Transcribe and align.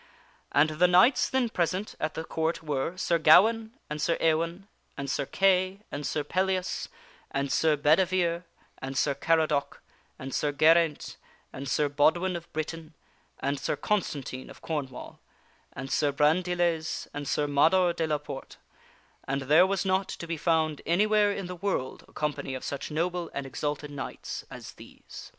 And 0.51 0.71
the 0.71 0.87
knights 0.87 1.29
then 1.29 1.49
present 1.49 1.93
at 1.99 2.15
that 2.15 2.27
Court 2.27 2.63
were, 2.63 2.97
Sir 2.97 3.19
Gawaine, 3.19 3.73
and 3.87 4.01
Sir 4.01 4.13
42 4.13 4.17
THE 4.31 4.37
WINNING 4.37 4.53
OF 4.53 4.55
A 4.55 4.57
SWORD 4.57 4.67
Ewaine, 4.67 4.67
and 4.97 5.09
Sir 5.11 5.25
Kay, 5.27 5.79
and 5.91 6.07
Sir 6.07 6.23
Pellias, 6.23 6.87
and 7.29 7.51
Sir 7.51 7.77
Bedevere, 7.77 8.43
and 8.79 8.97
Sir 8.97 9.13
Caradoc, 9.13 9.79
and 10.17 10.33
Sir 10.33 10.51
Geraint, 10.51 11.17
and 11.53 11.69
Sir 11.69 11.87
Bodwin 11.87 12.35
of 12.35 12.51
Britain 12.51 12.95
and 13.41 13.59
Sir 13.59 13.75
Constantine 13.75 14.49
of 14.49 14.63
Corn 14.63 14.87
wall, 14.89 15.19
and 15.73 15.91
Sir 15.91 16.11
Brandiles 16.11 17.05
and 17.13 17.27
Sir 17.27 17.45
Mador 17.45 17.93
de 17.93 18.07
la 18.07 18.17
Porte, 18.17 18.57
and 19.25 19.43
there 19.43 19.67
was 19.67 19.85
not 19.85 20.07
to 20.07 20.25
be 20.25 20.35
found 20.35 20.81
anywhere 20.87 21.31
in 21.31 21.45
the 21.45 21.55
world 21.55 22.05
a 22.07 22.11
company 22.13 22.55
of 22.55 22.63
such 22.63 22.89
noble 22.89 23.29
and 23.35 23.45
exalted 23.45 23.91
knights 23.91 24.45
as 24.49 24.71
these. 24.71 25.29